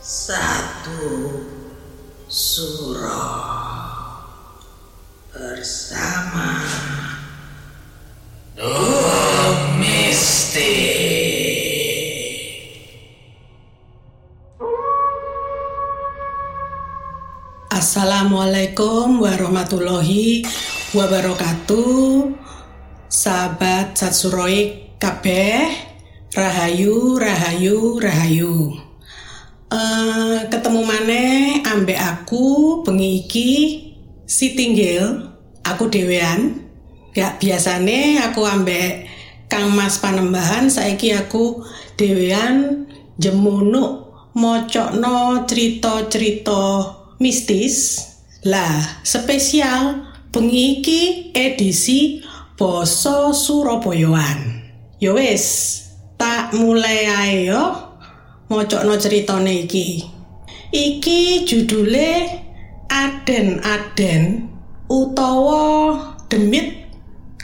[0.00, 1.06] satu
[2.28, 3.26] suro
[5.34, 6.60] bersama
[17.80, 20.44] Assalamualaikum warahmatullahi
[20.92, 22.28] wabarakatuh.
[23.08, 25.89] Sahabat Satsuroi kabeh
[26.30, 28.78] Rahayu, Rahayu, Rahayu.
[29.66, 33.50] Uh, Ketemu maneh ambek aku bengi iki
[34.30, 35.26] si tinggil
[35.66, 36.70] aku dewean
[37.10, 39.10] Gak biasane aku ambek
[39.50, 41.66] Kang Mas Panembahan saiki aku
[41.98, 42.86] dewean
[43.18, 48.06] jemunuk mocokno cerita-cerita mistis.
[48.46, 52.22] Lah spesial bengi iki edisi
[52.54, 54.62] Boso Surabayaan
[55.02, 55.89] yo wis
[56.20, 57.64] tak mulai ae yo
[58.52, 60.04] mocokno ceritane iki.
[60.68, 62.28] Iki judule
[62.90, 64.50] Aden-aden
[64.90, 65.62] utawa
[66.26, 66.90] demit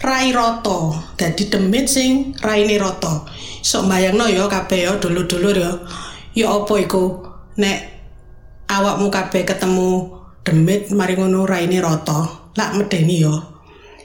[0.00, 3.28] rai roto dadi demit sing raine roto
[3.60, 5.72] sok bayangno yo kabeh yo dulu-dulur yo.
[6.34, 7.22] Yo apa iku?
[7.60, 7.78] Nek
[8.66, 10.10] awakmu kabeh ketemu
[10.42, 12.50] demit mari ngono raine rata.
[12.58, 13.38] Lak medeni yo.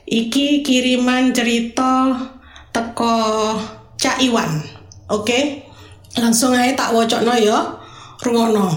[0.05, 2.13] Iki kiriman cerita
[2.69, 3.17] teko
[3.99, 4.63] Cak Iwan.
[5.11, 5.67] Oke?
[6.15, 7.83] Langsung aja tak wocokno yo
[8.23, 8.71] rungono.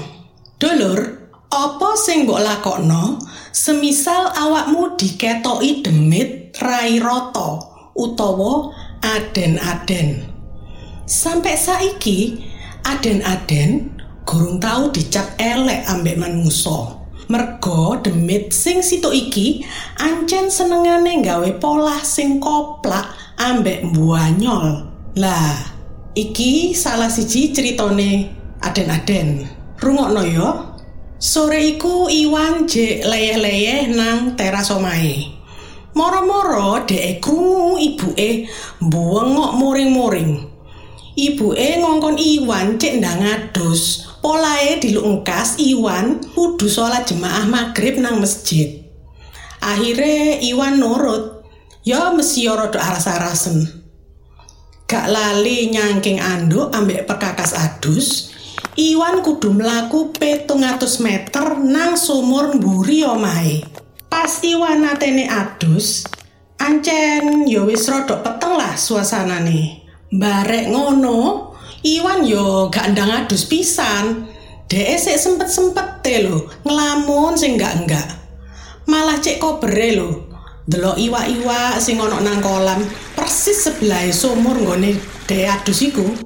[0.58, 0.98] Dulur
[1.46, 3.22] apa sing mbok lakokno?
[3.54, 7.62] Semisal awakmu diketoki demit rai rata
[7.94, 10.26] utawa aden-aden.
[11.06, 12.42] Sampai saiki
[12.82, 13.94] aden-aden
[14.26, 16.98] gurung tahu dicap elek ambek manungsa.
[17.30, 19.62] Mergo demit sing situ iki
[20.02, 23.06] ancen senengane gawe pola sing koplak
[23.38, 25.60] ambek buanyol lah
[26.16, 28.32] iki salah siji ceritone
[28.64, 29.44] aden-aden.
[29.76, 30.48] Rungokno yo
[31.20, 35.36] sore iku Iwan je leyeh-leyeh nang teras omahe.
[35.92, 38.48] Moro-moro dek krungu ibuke
[38.80, 40.32] buengok muring-muring.
[41.12, 48.80] Ibuke ngongkon Iwan cek ndang adus polae dilungkas Iwan kudu sholat jemaah maghrib nang masjid.
[49.60, 51.44] Akhirnya Iwan nurut
[51.84, 53.81] ya mesti rada aras-arasen
[54.92, 58.28] gak lali nyangking anduk ambek perkakas adus
[58.76, 63.64] Iwan kudu mlaku petung atus meter nang sumur mburi omahe
[64.12, 66.04] pas Iwan natene adus
[66.60, 69.80] ancen ya wis rada peteng lah suasanane
[70.12, 71.52] barek ngono
[71.82, 74.30] Iwan yo gak ndang adus pisan.
[74.70, 78.06] Dek sik sempet-sempet lho ngelamun sing enggak-enggak.
[78.86, 80.31] Malah cek kobere lho.
[80.72, 82.80] Delok iwak-iwak sing ana nang kolam
[83.12, 84.96] persis sebelah sumur nggone
[85.28, 86.16] dek adus iku.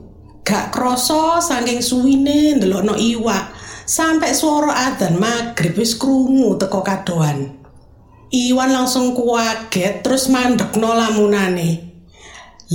[0.47, 3.51] Gak kroso saking suwine ndelokno iwak
[3.91, 7.59] sampai suara adzan maghrib wis krungu teko kadoan.
[8.31, 11.83] Iwan langsung kuaget terus mandekno lamunane.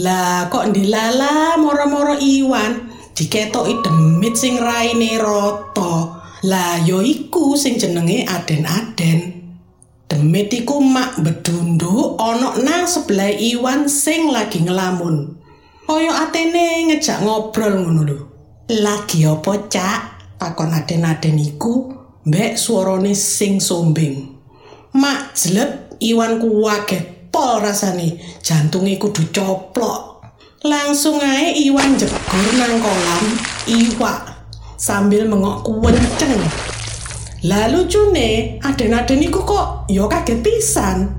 [0.04, 6.20] Lah kok dilala moro-moro Iwan diketoki demit sing raine rata.
[6.44, 9.41] Lah yo iku sing jenenge Aden-aden.
[10.22, 15.34] Demit mak bedunduk ana nang sebelah Iwan sing lagi ngelamun.
[15.90, 18.18] Kaya atene ngejak ngobrol ngono lho.
[18.70, 20.02] Lagi apa, Cak?
[20.38, 21.90] Takon Aden-aden iku
[22.30, 24.38] mbek suarane sing sombing.
[24.94, 30.22] Mak jelek Iwan kuwaget pol rasane jantunge kudu coplok
[30.62, 33.26] langsung ae Iwan jegur nang kolam
[33.66, 34.22] iwak
[34.78, 36.38] sambil mengok kuwenceng
[37.42, 41.18] lalu cune aden-aden iku kok yo kaget pisan.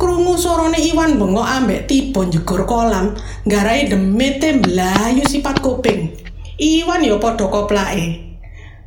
[0.00, 3.12] Krungu sorone Iwan bengok ambek tiba jegur kolam
[3.44, 6.16] garai demete melayu sifat kuping.
[6.56, 8.32] Iwan yo podo koplake.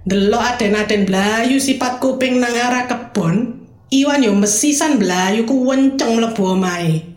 [0.09, 3.63] Delok aden-aden melayu sifat kuping nang arah kebon
[3.94, 7.12] Iwan yo mesisan blayu ku wenceng mlebu omahe.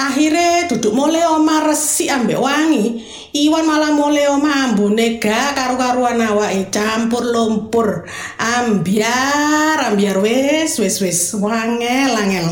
[0.00, 3.04] Akhire duduk mulai oma resik ambek wangi.
[3.32, 8.04] Iwan malah mulai oma ambune ga karu-karuan awake campur lumpur.
[8.36, 12.48] Ambiar, ambiar wis wis wis wangel angel.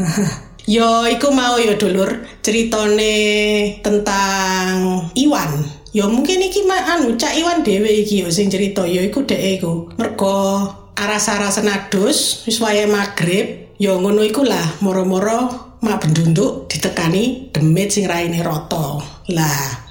[0.74, 3.14] yo iku mau yo dulur ceritone
[3.80, 5.52] tentang Iwan.
[5.92, 9.60] Yo mungkin iki mah anu cak Iwan dhewe iki yo sing cerita yo iku dhek
[9.60, 9.92] iku.
[9.96, 10.66] Mergo
[10.98, 18.06] aras-arasen adus wis wayahe magrib ya ngono iku lah moro-moro mak bendunduk ditekani demit sing
[18.06, 19.02] raine rata
[19.34, 19.82] lah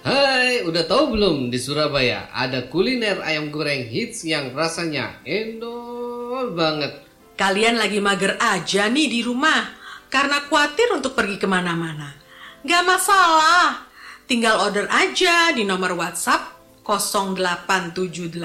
[0.00, 7.04] Hai, udah tahu belum di Surabaya ada kuliner ayam goreng hits yang rasanya endol banget.
[7.36, 9.70] Kalian lagi mager aja nih di rumah
[10.08, 12.16] karena khawatir untuk pergi ke mana-mana.
[12.64, 13.86] Gak masalah,
[14.24, 16.48] tinggal order aja di nomor WhatsApp
[16.80, 18.40] 0878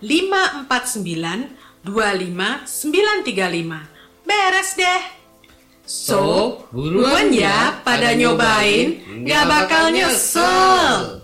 [0.00, 4.24] 549 25935.
[4.24, 5.02] Beres deh.
[5.84, 11.20] So, buruan ya pada nyobain, nggak bakal nyesel.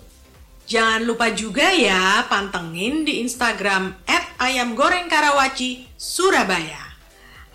[0.68, 3.96] Jangan lupa juga ya pantengin di Instagram
[4.40, 6.92] ayam goreng Karawaci Surabaya.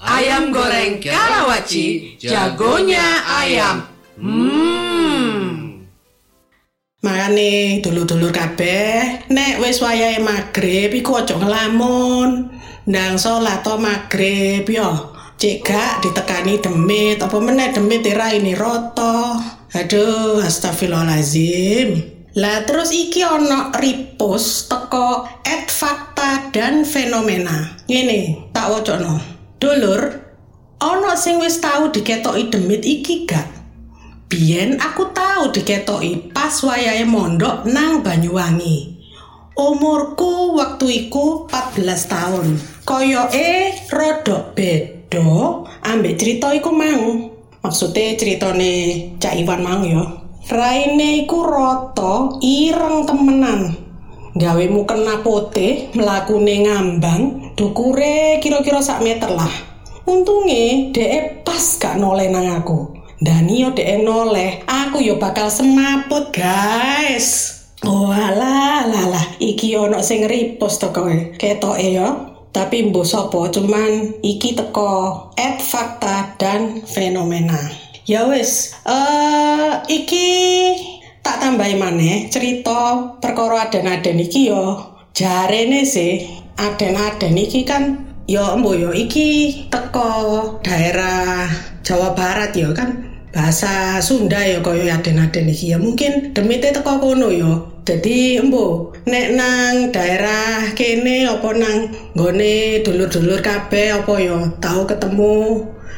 [0.02, 3.86] Ayam goreng Karawaci, jagonya ayam.
[4.18, 5.86] Hmm.
[7.06, 12.50] Makane dulur-dulur kabeh, nek wis wayahe magrib iku aja ngelamun.
[12.86, 15.18] Ndang salat to magrib yo.
[15.42, 19.42] Cek gak ditekani demit, apa meneh demit ini roto.
[19.74, 22.14] Aduh, astagfirullahalazim.
[22.38, 27.74] Lah terus iki ono repost teko at fakta dan fenomena.
[27.90, 29.18] Ngene, tak wocokno.
[29.58, 30.02] Dulur,
[30.78, 33.50] ono sing wis tau diketoki demit iki gak?
[34.30, 38.94] Biyen aku tahu diketoki pas wayahe mondok nang Banyuwangi.
[39.58, 42.75] Umurku waktu iku 14 tahun.
[42.86, 45.26] Koyoke rodok beda
[45.90, 47.34] ambek cerita iku mau.
[47.66, 48.74] Maksudnya ceritane
[49.18, 50.06] Cak Iwan mau ya.
[50.54, 53.74] Raine iku roto ireng temenan.
[54.38, 57.22] Gawe mukena putih, mlakune ngambang,
[57.58, 59.50] dukure kira-kira sak meter lah.
[60.06, 63.02] Untunge dhek pas gak noleh nang aku.
[63.18, 67.50] Dani yo dhek noleh, aku yo bakal semaput, guys.
[67.82, 71.34] Oh alah, alah, iki ono sing repost to kowe.
[71.42, 77.60] Ketoke yo tapi mbok sapa cuman iki teko at fakta dan fenomena.
[78.08, 80.32] Ya wis uh, iki
[81.20, 84.80] tak tambahi maneh cerita perkara aden-aden iki yo
[85.12, 86.24] jarene sih.
[86.56, 91.52] Aden-aden iki kan yo embo yo iki teko daerah
[91.84, 95.78] Jawa Barat yo kan bahasa Sunda ya koyo aden-aden iki ya.
[95.78, 101.78] Mungkin demite teko kono yo jadi embo nek nang daerah kene apa nang
[102.16, 104.40] gone dulur-dulur kabeh apa ya?
[104.64, 105.36] Tahu ketemu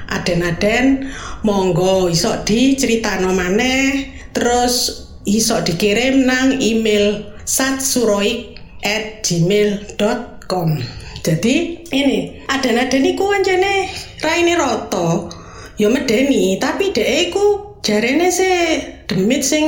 [0.10, 1.14] aden-aden
[1.46, 10.80] monggo iso diceritano maneh terus iso dikirim nang email satsuroik at gmail.com
[11.22, 11.56] jadi
[11.92, 13.92] ini aden-aden iku anjene
[14.24, 15.37] raine roto
[15.78, 18.52] ya medeni tapi dek iku jarene se
[19.06, 19.66] demit sing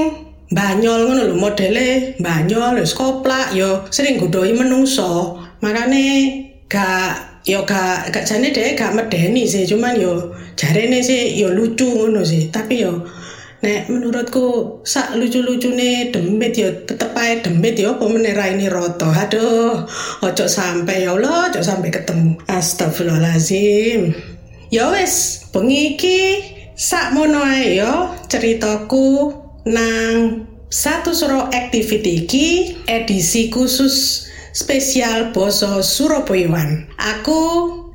[0.50, 5.38] banyol ngono lho modele banyol wis koplak yo sering godhoi menungso.
[5.62, 6.04] Makane
[6.66, 11.86] gak yo gak gak jane dhek gak medeni sih cuman yo jarene sih yo lucu
[11.86, 12.50] ngono sih.
[12.50, 13.06] Tapi yo
[13.60, 19.84] nek menurutku sak lucu-lucune demit yo tetep ae demit yo apa meneh ini roto aduh
[20.24, 22.40] ojo sampai ya Allah ojo sampai ketemu.
[22.50, 24.39] Astagfirullahalazim
[24.70, 26.20] ya wis bengi iki
[26.78, 29.34] sak mono ae yo ceritaku
[29.66, 32.48] nang satu suro activity ki
[32.86, 36.86] edisi khusus spesial boso Surabayaan.
[36.98, 37.42] Aku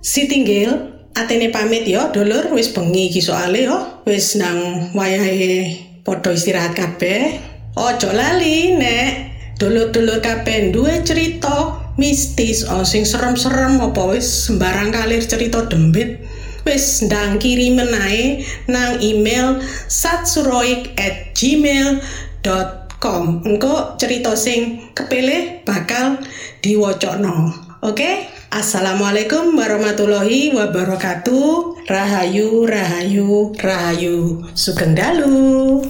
[0.03, 6.35] si tinggal atene pamit yo dulur wis bengi ki soale yo wis nang wayahe podo
[6.35, 7.39] istirahat kabeh.
[7.75, 15.23] Ojo lali nek dulur-dulur kabeh duwe cerita mistis oh sing serem-serem apa wis sembarang kalir
[15.23, 16.24] cerita dembit
[16.65, 26.19] wis ndang kirim menae nang email satsuroik at gmail.com engko cerita sing kepilih bakal
[26.65, 27.53] diwocokno
[27.85, 27.93] oke?
[27.93, 28.17] Okay?
[28.55, 31.83] Assalamualaikum warahmatullahi wabarakatuh.
[31.91, 34.47] Rahayu, rahayu, rahayu.
[34.55, 35.83] Sugeng dalu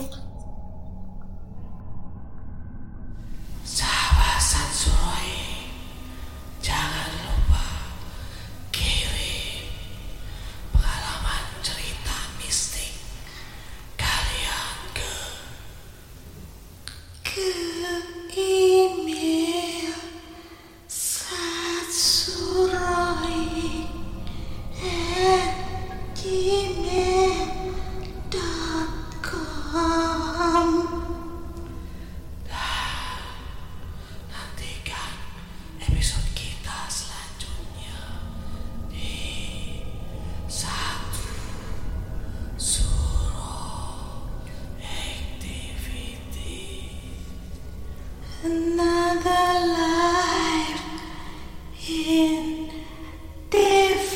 [53.54, 54.13] Teve.